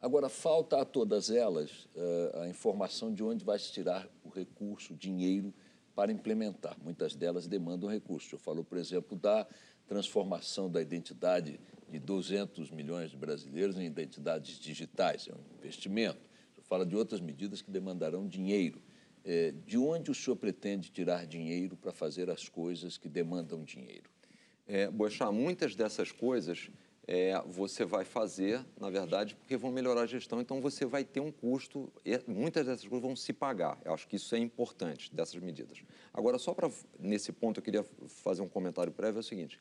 Agora, 0.01 0.29
falta 0.29 0.81
a 0.81 0.85
todas 0.85 1.31
elas 1.31 1.89
eh, 1.95 2.41
a 2.43 2.49
informação 2.49 3.13
de 3.13 3.23
onde 3.23 3.45
vai 3.45 3.59
se 3.59 3.73
tirar 3.73 4.09
o 4.23 4.29
recurso, 4.29 4.93
o 4.93 4.97
dinheiro 4.97 5.53
para 5.95 6.13
implementar. 6.13 6.77
Muitas 6.83 7.17
delas 7.17 7.47
demandam 7.47 7.89
recurso. 7.89 8.27
O 8.27 8.31
senhor 8.31 8.41
falou, 8.41 8.63
por 8.63 8.77
exemplo, 8.77 9.17
da 9.17 9.47
transformação 9.89 10.71
da 10.71 10.83
identidade 10.83 11.59
de 11.89 11.99
200 11.99 12.71
milhões 12.71 13.11
de 13.11 13.17
brasileiros 13.17 13.79
em 13.79 13.87
identidades 13.87 14.59
digitais. 14.59 15.29
É 15.29 15.35
um 15.35 15.59
investimento. 15.59 16.26
Fala 16.67 16.85
de 16.85 16.97
outras 16.97 17.21
medidas 17.21 17.63
que 17.63 17.71
demandarão 17.71 18.27
dinheiro. 18.27 18.83
Eh, 19.25 19.55
de 19.65 19.79
onde 19.79 20.11
o 20.11 20.15
senhor 20.15 20.37
pretende 20.37 20.91
tirar 20.91 21.27
dinheiro 21.27 21.77
para 21.77 21.93
fazer 21.93 22.29
as 22.29 22.49
coisas 22.49 22.99
que 22.99 23.09
demandam 23.09 23.63
dinheiro? 23.63 24.11
É, 24.67 24.91
Boechat, 24.91 25.33
muitas 25.33 25.77
dessas 25.77 26.11
coisas 26.11 26.69
é, 27.07 27.41
você 27.47 27.85
vai 27.85 28.05
fazer, 28.05 28.65
na 28.81 28.91
verdade, 28.91 29.37
porque 29.37 29.57
vão 29.57 29.71
melhorar 29.71 30.03
a 30.03 30.07
gestão, 30.07 30.41
então 30.41 30.61
você 30.61 30.85
vai 30.85 31.05
ter 31.05 31.21
um 31.21 31.31
custo, 31.31 31.93
muitas 32.27 32.67
dessas 32.67 32.85
coisas 32.85 33.07
vão 33.07 33.15
se 33.15 33.33
pagar. 33.33 33.81
Eu 33.85 33.95
acho 33.95 34.09
que 34.09 34.17
isso 34.17 34.35
é 34.35 34.39
importante, 34.39 35.15
dessas 35.15 35.41
medidas. 35.41 35.85
Agora, 36.13 36.37
só 36.37 36.53
para, 36.53 36.69
nesse 36.99 37.31
ponto, 37.31 37.61
eu 37.61 37.63
queria 37.63 37.85
fazer 38.09 38.43
um 38.43 38.49
comentário 38.49 38.93
prévio, 38.93 39.19
é 39.19 39.21
o 39.21 39.23
seguinte, 39.23 39.61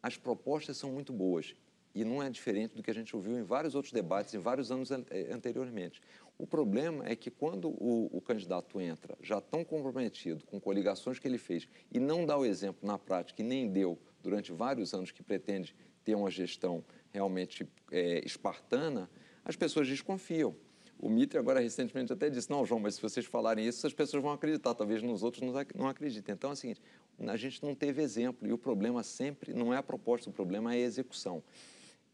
as 0.00 0.16
propostas 0.16 0.76
são 0.76 0.92
muito 0.92 1.12
boas, 1.12 1.56
e 1.92 2.04
não 2.04 2.22
é 2.22 2.28
diferente 2.28 2.74
do 2.74 2.82
que 2.82 2.90
a 2.90 2.94
gente 2.94 3.16
ouviu 3.16 3.38
em 3.38 3.42
vários 3.42 3.74
outros 3.74 3.90
debates, 3.90 4.34
em 4.34 4.38
vários 4.38 4.70
anos 4.70 4.92
an- 4.92 5.06
eh, 5.10 5.32
anteriormente. 5.32 6.00
O 6.38 6.46
problema 6.46 7.08
é 7.08 7.16
que 7.16 7.30
quando 7.30 7.68
o, 7.68 8.10
o 8.12 8.20
candidato 8.20 8.80
entra 8.80 9.16
já 9.22 9.40
tão 9.40 9.64
comprometido 9.64 10.44
com 10.44 10.60
coligações 10.60 11.18
que 11.18 11.26
ele 11.26 11.38
fez 11.38 11.66
e 11.90 11.98
não 11.98 12.26
dá 12.26 12.36
o 12.36 12.44
exemplo 12.44 12.86
na 12.86 12.98
prática 12.98 13.40
e 13.40 13.44
nem 13.44 13.68
deu 13.68 13.98
durante 14.22 14.52
vários 14.52 14.92
anos 14.92 15.10
que 15.10 15.22
pretende 15.22 15.74
ter 16.04 16.14
uma 16.14 16.30
gestão 16.30 16.84
realmente 17.10 17.66
eh, 17.90 18.22
espartana, 18.24 19.10
as 19.44 19.56
pessoas 19.56 19.88
desconfiam. 19.88 20.54
O 20.98 21.08
Mitre 21.08 21.38
agora 21.38 21.60
recentemente 21.60 22.12
até 22.12 22.30
disse, 22.30 22.50
não, 22.50 22.64
João, 22.64 22.80
mas 22.80 22.94
se 22.94 23.02
vocês 23.02 23.26
falarem 23.26 23.66
isso, 23.66 23.86
as 23.86 23.92
pessoas 23.92 24.22
vão 24.22 24.32
acreditar, 24.32 24.74
talvez 24.74 25.02
nos 25.02 25.22
outros 25.22 25.42
não 25.74 25.88
acreditem. 25.88 26.34
Então, 26.34 26.50
é 26.50 26.52
o 26.52 26.56
seguinte, 26.56 26.80
a 27.18 27.36
gente 27.36 27.62
não 27.62 27.74
teve 27.74 28.02
exemplo 28.02 28.48
e 28.48 28.52
o 28.52 28.58
problema 28.58 29.02
sempre 29.02 29.52
não 29.52 29.74
é 29.74 29.76
a 29.76 29.82
proposta, 29.82 30.30
o 30.30 30.32
problema 30.32 30.74
é 30.74 30.78
a 30.78 30.80
execução. 30.80 31.42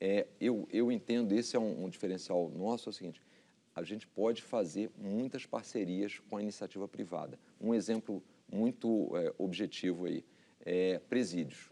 É, 0.01 0.27
eu, 0.41 0.67
eu 0.73 0.91
entendo, 0.91 1.33
esse 1.33 1.55
é 1.55 1.59
um, 1.61 1.85
um 1.85 1.89
diferencial 1.89 2.51
nosso, 2.51 2.89
é 2.89 2.91
o 2.91 2.93
seguinte, 2.93 3.23
a 3.75 3.83
gente 3.83 4.07
pode 4.07 4.43
fazer 4.43 4.91
muitas 4.97 5.47
parcerias 5.47 6.19
com 6.29 6.37
a 6.37 6.43
iniciativa 6.43 6.87
privada. 6.87 7.39
Um 7.61 7.75
exemplo 7.75 8.23
muito 8.51 9.11
é, 9.17 9.33
objetivo 9.39 10.07
aí 10.07 10.25
é 10.65 10.99
presídios. 10.99 11.71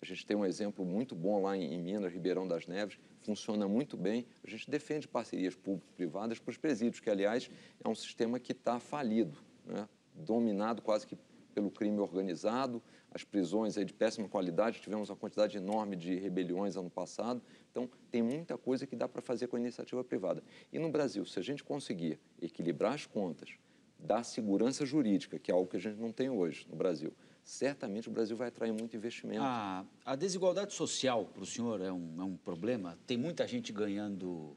A 0.00 0.06
gente 0.06 0.24
tem 0.24 0.36
um 0.36 0.44
exemplo 0.44 0.84
muito 0.84 1.14
bom 1.14 1.42
lá 1.42 1.56
em, 1.56 1.74
em 1.74 1.82
Minas, 1.82 2.12
Ribeirão 2.12 2.46
das 2.46 2.66
Neves, 2.66 2.98
funciona 3.22 3.68
muito 3.68 3.96
bem. 3.96 4.26
A 4.44 4.50
gente 4.50 4.70
defende 4.70 5.08
parcerias 5.08 5.54
público-privadas 5.54 6.38
para 6.38 6.50
os 6.50 6.56
presídios, 6.56 7.00
que, 7.00 7.10
aliás, 7.10 7.50
é 7.84 7.88
um 7.88 7.94
sistema 7.94 8.38
que 8.38 8.52
está 8.52 8.78
falido, 8.78 9.36
né? 9.66 9.88
dominado 10.14 10.82
quase 10.82 11.06
que 11.06 11.16
pelo 11.54 11.70
crime 11.70 11.98
organizado, 11.98 12.82
as 13.10 13.24
prisões 13.24 13.74
de 13.74 13.92
péssima 13.92 14.28
qualidade, 14.28 14.80
tivemos 14.80 15.08
uma 15.08 15.16
quantidade 15.16 15.56
enorme 15.56 15.96
de 15.96 16.14
rebeliões 16.14 16.76
ano 16.76 16.90
passado. 16.90 17.42
Então, 17.70 17.88
tem 18.10 18.22
muita 18.22 18.58
coisa 18.58 18.86
que 18.86 18.94
dá 18.94 19.08
para 19.08 19.22
fazer 19.22 19.46
com 19.46 19.56
a 19.56 19.60
iniciativa 19.60 20.04
privada. 20.04 20.42
E 20.72 20.78
no 20.78 20.90
Brasil, 20.90 21.24
se 21.24 21.38
a 21.38 21.42
gente 21.42 21.64
conseguir 21.64 22.18
equilibrar 22.40 22.94
as 22.94 23.06
contas, 23.06 23.50
dar 23.98 24.22
segurança 24.22 24.86
jurídica, 24.86 25.38
que 25.38 25.50
é 25.50 25.54
algo 25.54 25.68
que 25.68 25.76
a 25.76 25.80
gente 25.80 25.98
não 25.98 26.12
tem 26.12 26.30
hoje 26.30 26.66
no 26.70 26.76
Brasil, 26.76 27.12
certamente 27.42 28.08
o 28.08 28.12
Brasil 28.12 28.36
vai 28.36 28.48
atrair 28.48 28.72
muito 28.72 28.94
investimento. 28.94 29.42
A, 29.42 29.84
a 30.04 30.14
desigualdade 30.14 30.74
social 30.74 31.24
para 31.24 31.42
o 31.42 31.46
senhor 31.46 31.80
é 31.80 31.90
um, 31.90 32.20
é 32.20 32.24
um 32.24 32.36
problema? 32.36 32.98
Tem 33.06 33.16
muita 33.16 33.46
gente 33.46 33.72
ganhando 33.72 34.56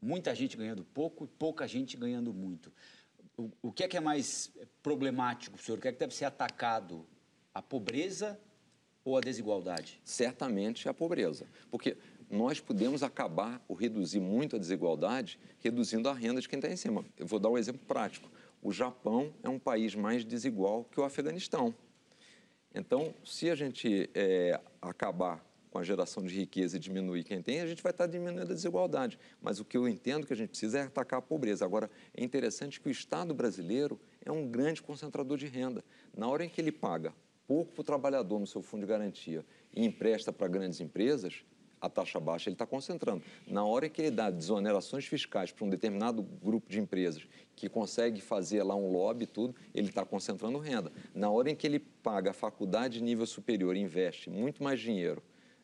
muita 0.00 0.34
gente 0.34 0.56
ganhando 0.56 0.82
pouco 0.82 1.24
e 1.24 1.28
pouca 1.28 1.68
gente 1.68 1.96
ganhando 1.96 2.32
muito. 2.32 2.72
O, 3.62 3.72
que 3.72 3.84
é 3.84 3.88
que 3.88 3.96
é 3.96 4.00
mais 4.00 4.52
problemático 4.82 5.56
senhor? 5.58 5.78
O 5.78 5.80
que 5.80 5.88
é 5.88 5.92
que 5.92 5.98
deve 5.98 6.14
ser 6.14 6.24
atacado? 6.24 7.06
A 7.54 7.62
pobreza 7.62 8.38
Ou 9.04 9.16
a 9.16 9.20
desigualdade? 9.20 10.00
Certamente 10.04 10.88
a 10.88 10.94
pobreza. 10.94 11.46
Porque 11.70 11.96
nós 12.30 12.60
podemos 12.60 13.02
acabar 13.02 13.62
ou 13.66 13.74
reduzir 13.74 14.20
muito 14.20 14.56
a 14.56 14.58
desigualdade 14.58 15.38
reduzindo 15.58 16.08
a 16.08 16.12
renda 16.12 16.40
de 16.40 16.48
quem 16.48 16.58
está 16.58 16.70
em 16.70 16.76
cima. 16.76 17.04
Eu 17.16 17.26
vou 17.26 17.40
dar 17.40 17.48
um 17.48 17.58
exemplo 17.58 17.80
prático. 17.86 18.30
O 18.62 18.72
Japão 18.72 19.34
é 19.42 19.48
um 19.48 19.58
país 19.58 19.94
mais 19.94 20.24
desigual 20.24 20.84
que 20.84 21.00
o 21.00 21.04
Afeganistão. 21.04 21.74
Então, 22.74 23.14
se 23.24 23.50
a 23.50 23.54
gente 23.54 24.08
é, 24.14 24.60
acabar 24.80 25.44
com 25.70 25.78
a 25.78 25.82
geração 25.82 26.22
de 26.22 26.34
riqueza 26.34 26.76
e 26.76 26.80
diminuir 26.80 27.22
quem 27.22 27.40
tem, 27.40 27.60
a 27.60 27.66
gente 27.66 27.82
vai 27.82 27.92
estar 27.92 28.06
diminuindo 28.06 28.42
a 28.42 28.54
desigualdade. 28.54 29.18
Mas 29.40 29.60
o 29.60 29.64
que 29.64 29.76
eu 29.76 29.88
entendo 29.88 30.26
que 30.26 30.32
a 30.32 30.36
gente 30.36 30.50
precisa 30.50 30.80
é 30.80 30.82
atacar 30.82 31.20
a 31.20 31.22
pobreza. 31.22 31.64
Agora, 31.64 31.88
é 32.14 32.24
interessante 32.24 32.80
que 32.80 32.88
o 32.88 32.90
Estado 32.90 33.32
brasileiro 33.32 33.98
é 34.24 34.32
um 34.32 34.48
grande 34.48 34.82
concentrador 34.82 35.38
de 35.38 35.46
renda. 35.46 35.84
Na 36.16 36.28
hora 36.28 36.44
em 36.44 36.48
que 36.48 36.60
ele 36.60 36.72
paga 36.72 37.14
pouco 37.46 37.72
para 37.72 37.80
o 37.80 37.84
trabalhador 37.84 38.38
no 38.38 38.46
seu 38.46 38.62
fundo 38.62 38.82
de 38.82 38.86
garantia 38.86 39.44
e 39.72 39.84
empresta 39.84 40.32
para 40.32 40.48
grandes 40.48 40.80
empresas, 40.80 41.44
a 41.80 41.88
taxa 41.88 42.20
baixa 42.20 42.48
ele 42.48 42.54
está 42.54 42.66
concentrando. 42.66 43.22
Na 43.46 43.64
hora 43.64 43.88
que 43.88 44.02
ele 44.02 44.10
dá 44.10 44.28
desonerações 44.28 45.06
fiscais 45.06 45.50
para 45.50 45.64
um 45.64 45.70
determinado 45.70 46.22
grupo 46.22 46.68
de 46.68 46.78
empresas 46.78 47.26
que 47.56 47.68
consegue 47.68 48.20
fazer 48.20 48.62
lá 48.62 48.74
um 48.74 48.92
lobby 48.92 49.24
e 49.24 49.26
tudo, 49.26 49.54
ele 49.74 49.88
está 49.88 50.04
concentrando 50.04 50.58
renda. 50.58 50.92
Na 51.14 51.30
hora 51.30 51.50
em 51.50 51.56
que 51.56 51.66
ele 51.66 51.78
paga 51.78 52.30
a 52.30 52.34
faculdade 52.34 52.98
de 52.98 53.02
nível 53.02 53.26
superior 53.26 53.74
e 53.76 53.80
investe 53.80 54.28
muito 54.28 54.62
mais 54.62 54.78
dinheiro 54.78 55.22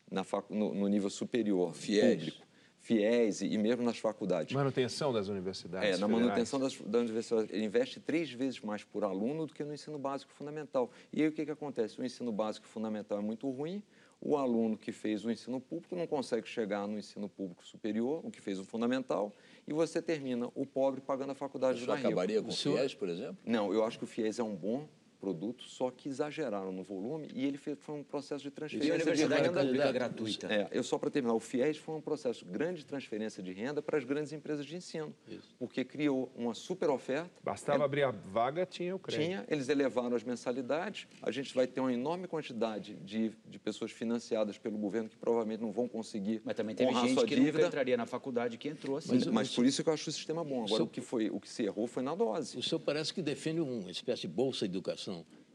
na 0.09 0.23
fac... 0.23 0.49
no, 0.49 0.73
no, 0.73 0.87
nível 0.87 1.09
superior, 1.09 1.73
Fiéis. 1.73 2.17
público, 2.17 2.47
fiéis 2.79 3.41
e, 3.41 3.57
mesmo 3.57 3.83
nas 3.83 3.97
faculdades. 3.97 4.53
Manutenção 4.53 5.11
das 5.11 5.27
universidades. 5.27 5.97
É, 5.97 5.97
na 5.97 6.07
manutenção 6.07 6.59
das, 6.59 6.75
das 6.75 7.01
universidades. 7.01 7.53
Ele 7.53 7.65
investe 7.65 7.99
três 7.99 8.31
vezes 8.31 8.59
mais 8.61 8.83
por 8.83 9.03
aluno 9.03 9.45
do 9.45 9.53
que 9.53 9.63
no 9.63 9.73
ensino 9.73 9.97
básico 9.99 10.31
fundamental. 10.31 10.89
E 11.11 11.21
aí 11.21 11.27
o 11.27 11.31
que, 11.31 11.45
que 11.45 11.51
acontece? 11.51 11.99
O 11.99 12.05
ensino 12.05 12.31
básico 12.31 12.65
fundamental 12.65 13.17
é 13.17 13.21
muito 13.21 13.49
ruim, 13.49 13.83
o 14.19 14.35
aluno 14.35 14.77
que 14.77 14.91
fez 14.91 15.23
o 15.25 15.31
ensino 15.31 15.59
público 15.59 15.95
não 15.95 16.07
consegue 16.07 16.47
chegar 16.47 16.87
no 16.87 16.97
ensino 16.97 17.29
público 17.29 17.65
superior, 17.65 18.21
o 18.25 18.31
que 18.31 18.41
fez 18.41 18.59
o 18.59 18.63
fundamental, 18.63 19.33
e 19.67 19.73
você 19.73 20.01
termina 20.01 20.49
o 20.55 20.65
pobre 20.65 21.01
pagando 21.01 21.31
a 21.31 21.35
faculdade 21.35 21.81
Isso 21.81 21.91
acabaria 21.91 22.41
com 22.41 22.49
o 22.49 22.51
FIES, 22.51 22.95
por 22.95 23.09
exemplo? 23.09 23.37
Não, 23.45 23.71
eu 23.73 23.83
acho 23.83 23.97
que 23.97 24.05
o 24.05 24.07
FIES 24.07 24.39
é 24.39 24.43
um 24.43 24.55
bom 24.55 24.87
produto, 25.19 25.63
só 25.63 25.91
que 25.91 26.07
exageraram 26.07 26.71
no 26.71 26.83
volume 26.83 27.29
e 27.33 27.45
ele 27.45 27.57
fez, 27.57 27.77
foi 27.79 27.95
um 27.95 28.03
processo 28.03 28.43
de 28.43 28.51
transferência 28.51 28.89
e 28.89 28.91
a 28.91 28.95
universidade 28.95 29.41
de 29.41 29.47
renda 29.47 29.61
pública 29.61 29.91
gratuita. 29.91 30.53
É, 30.53 30.67
eu 30.71 30.83
só 30.83 30.97
para 30.97 31.09
terminar, 31.09 31.33
o 31.33 31.39
FIES 31.39 31.77
foi 31.77 31.95
um 31.95 32.01
processo 32.01 32.45
de 32.45 32.51
grande 32.51 32.85
transferência 32.85 33.41
de 33.41 33.51
renda 33.51 33.81
para 33.81 33.97
as 33.97 34.03
grandes 34.03 34.31
empresas 34.31 34.65
de 34.65 34.75
ensino, 34.75 35.13
Isso. 35.27 35.55
porque 35.57 35.83
criou 35.83 36.31
uma 36.35 36.53
super 36.53 36.89
oferta. 36.89 37.29
Bastava 37.43 37.83
é, 37.83 37.85
abrir 37.85 38.03
a 38.03 38.11
vaga, 38.11 38.65
tinha 38.65 38.95
o 38.95 38.99
crédito. 38.99 39.25
Tinha, 39.25 39.45
eles 39.49 39.69
elevaram 39.69 40.15
as 40.15 40.23
mensalidades, 40.23 41.07
a 41.21 41.31
gente 41.31 41.53
vai 41.53 41.67
ter 41.67 41.79
uma 41.79 41.93
enorme 41.93 42.27
quantidade 42.27 42.95
de, 42.95 43.31
de 43.45 43.59
pessoas 43.59 43.91
financiadas 43.91 44.57
pelo 44.57 44.77
governo 44.77 45.09
que 45.09 45.17
provavelmente 45.17 45.61
não 45.61 45.71
vão 45.71 45.87
conseguir 45.87 46.41
Mas 46.43 46.55
também 46.55 46.75
teve 46.75 46.89
honrar 46.89 47.07
gente 47.07 47.25
que 47.25 47.35
dívida. 47.35 47.53
nunca 47.53 47.67
entraria 47.67 47.97
na 47.97 48.05
faculdade 48.05 48.57
que 48.57 48.67
entrou 48.67 48.97
assim. 48.97 49.15
Mas, 49.15 49.25
mas 49.27 49.55
por 49.55 49.65
isso 49.65 49.83
que 49.83 49.89
eu 49.89 49.93
acho 49.93 50.09
o 50.09 50.13
sistema 50.13 50.43
bom. 50.43 50.65
Agora, 50.65 50.83
o, 50.83 50.85
o 50.85 50.89
que, 50.89 51.01
foi, 51.01 51.29
o 51.29 51.39
que 51.39 51.49
se 51.49 51.63
errou 51.63 51.87
foi 51.87 52.03
na 52.03 52.13
dose. 52.15 52.57
O 52.57 52.63
senhor 52.63 52.79
parece 52.79 53.13
que 53.13 53.21
defende 53.21 53.61
uma 53.61 53.89
espécie 53.91 54.21
de 54.21 54.27
bolsa 54.27 54.67
de 54.67 54.73
educação 54.73 55.06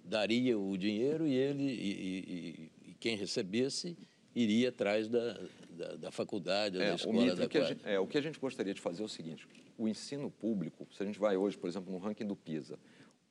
daria 0.04 0.58
o 0.58 0.76
dinheiro 0.76 1.26
e 1.26 1.34
ele 1.34 1.64
e, 1.64 2.70
e, 2.86 2.90
e 2.90 2.94
quem 2.94 3.16
recebesse 3.16 3.96
iria 4.34 4.70
atrás 4.70 5.08
da, 5.08 5.38
da, 5.70 5.96
da 5.96 6.10
faculdade, 6.10 6.80
é, 6.80 6.90
da 6.90 6.94
escola 6.94 7.34
da 7.34 7.48
que 7.48 7.64
gente, 7.64 7.80
é, 7.86 7.98
o 7.98 8.06
que 8.06 8.18
a 8.18 8.20
gente 8.20 8.38
gostaria 8.38 8.74
de 8.74 8.80
fazer 8.80 9.02
é 9.02 9.04
o 9.04 9.08
seguinte: 9.08 9.46
o 9.76 9.88
ensino 9.88 10.30
público, 10.30 10.86
se 10.92 11.02
a 11.02 11.06
gente 11.06 11.18
vai 11.18 11.36
hoje, 11.36 11.56
por 11.56 11.68
exemplo, 11.68 11.92
no 11.92 11.98
ranking 11.98 12.26
do 12.26 12.36
PISA, 12.36 12.78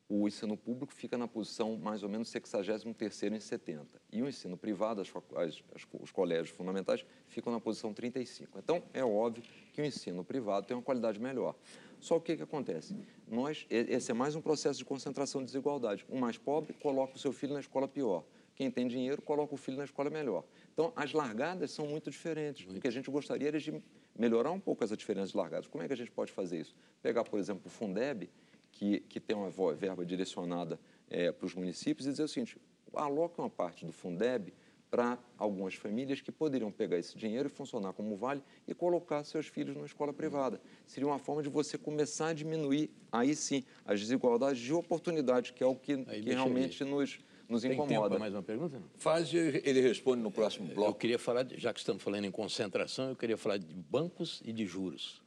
o 0.07 0.27
ensino 0.27 0.57
público 0.57 0.93
fica 0.93 1.17
na 1.17 1.25
posição 1.25 1.77
mais 1.77 2.03
ou 2.03 2.09
menos 2.09 2.27
63 2.27 3.33
em 3.33 3.39
70. 3.39 3.87
E 4.11 4.21
o 4.21 4.27
ensino 4.27 4.57
privado, 4.57 4.99
as, 4.99 5.09
as, 5.37 5.63
as, 5.73 5.87
os 6.01 6.11
colégios 6.11 6.49
fundamentais, 6.49 7.05
ficam 7.29 7.51
na 7.51 7.61
posição 7.61 7.93
35. 7.93 8.59
Então, 8.59 8.83
é 8.93 9.05
óbvio 9.05 9.41
que 9.71 9.81
o 9.81 9.85
ensino 9.85 10.21
privado 10.21 10.67
tem 10.67 10.75
uma 10.75 10.83
qualidade 10.83 11.17
melhor. 11.17 11.55
Só 12.01 12.17
o 12.17 12.21
que, 12.21 12.35
que 12.35 12.41
acontece? 12.41 12.95
Nós, 13.27 13.67
esse 13.69 14.09
é 14.09 14.13
mais 14.13 14.35
um 14.35 14.41
processo 14.41 14.79
de 14.79 14.83
concentração 14.83 15.41
de 15.41 15.45
desigualdade. 15.45 16.03
O 16.09 16.17
mais 16.17 16.35
pobre 16.35 16.73
coloca 16.73 17.15
o 17.15 17.19
seu 17.19 17.31
filho 17.31 17.53
na 17.53 17.59
escola 17.59 17.87
pior. 17.87 18.25
Quem 18.55 18.71
tem 18.71 18.87
dinheiro 18.87 19.21
coloca 19.21 19.53
o 19.53 19.57
filho 19.57 19.77
na 19.77 19.85
escola 19.85 20.09
melhor. 20.09 20.43
Então, 20.73 20.91
as 20.95 21.13
largadas 21.13 21.69
são 21.69 21.85
muito 21.85 22.09
diferentes. 22.09 22.65
Muito. 22.65 22.79
O 22.79 22.81
que 22.81 22.87
a 22.87 22.91
gente 22.91 23.09
gostaria 23.11 23.49
era 23.49 23.59
de 23.59 23.81
melhorar 24.17 24.51
um 24.51 24.59
pouco 24.59 24.83
essa 24.83 24.97
diferença 24.97 25.31
de 25.31 25.37
largadas. 25.37 25.67
Como 25.67 25.83
é 25.83 25.87
que 25.87 25.93
a 25.93 25.97
gente 25.97 26.09
pode 26.09 26.31
fazer 26.31 26.61
isso? 26.61 26.75
Pegar, 27.03 27.23
por 27.23 27.39
exemplo, 27.39 27.61
o 27.67 27.69
Fundeb, 27.69 28.27
que, 28.71 29.01
que 29.01 29.19
tem 29.19 29.37
uma 29.37 29.51
verba 29.71 30.03
direcionada 30.03 30.79
é, 31.07 31.31
para 31.31 31.45
os 31.45 31.53
municípios, 31.53 32.07
e 32.07 32.09
dizer 32.11 32.23
o 32.23 32.27
seguinte, 32.27 32.57
aloque 32.95 33.39
uma 33.39 33.49
parte 33.49 33.85
do 33.85 33.91
Fundeb 33.91 34.51
para 34.91 35.17
algumas 35.37 35.73
famílias 35.73 36.19
que 36.19 36.33
poderiam 36.33 36.69
pegar 36.69 36.97
esse 36.97 37.17
dinheiro 37.17 37.47
e 37.47 37.49
funcionar 37.49 37.93
como 37.93 38.17
vale 38.17 38.43
e 38.67 38.75
colocar 38.75 39.23
seus 39.23 39.47
filhos 39.47 39.77
na 39.77 39.85
escola 39.85 40.11
privada. 40.11 40.61
Seria 40.85 41.07
uma 41.07 41.17
forma 41.17 41.41
de 41.41 41.47
você 41.47 41.77
começar 41.77 42.27
a 42.27 42.33
diminuir, 42.33 42.91
aí 43.09 43.33
sim, 43.33 43.63
as 43.85 44.01
desigualdades 44.01 44.61
de 44.61 44.73
oportunidade, 44.73 45.53
que 45.53 45.63
é 45.63 45.65
o 45.65 45.75
que, 45.75 46.03
que 46.03 46.29
realmente 46.33 46.83
nos, 46.83 47.19
nos 47.47 47.61
Tem 47.61 47.71
incomoda. 47.71 48.09
Tempo 48.09 48.19
mais 48.19 48.33
uma 48.33 48.43
pergunta? 48.43 48.81
Faz, 48.97 49.33
ele 49.33 49.79
responde 49.79 50.21
no 50.21 50.29
próximo 50.29 50.67
bloco. 50.67 50.91
Eu 50.91 50.95
queria 50.95 51.17
falar, 51.17 51.43
de, 51.43 51.57
já 51.57 51.73
que 51.73 51.79
estamos 51.79 52.03
falando 52.03 52.25
em 52.25 52.31
concentração, 52.31 53.09
eu 53.09 53.15
queria 53.15 53.37
falar 53.37 53.57
de 53.57 53.73
bancos 53.73 54.41
e 54.43 54.51
de 54.51 54.65
juros. 54.65 55.21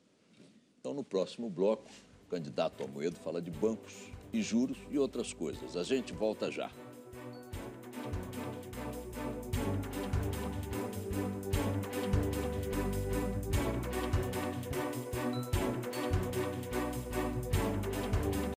Então, 0.78 0.92
no 0.92 1.02
próximo 1.02 1.48
bloco, 1.48 1.90
o 2.26 2.30
candidato 2.30 2.84
Amoedo 2.84 3.16
fala 3.16 3.40
de 3.40 3.50
bancos 3.50 3.94
e 4.30 4.42
juros 4.42 4.76
e 4.90 4.98
outras 4.98 5.32
coisas. 5.32 5.74
A 5.74 5.82
gente 5.82 6.12
volta 6.12 6.50
já. 6.50 6.70